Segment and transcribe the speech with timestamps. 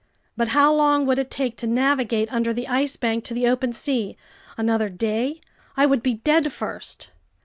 [0.35, 3.71] But how long would it take to navigate under the Ice Bank to the open
[3.71, 4.17] sea?
[4.57, 5.41] Another day?
[5.77, 7.11] I would be dead first!